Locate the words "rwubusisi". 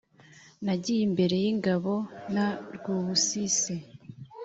2.75-3.75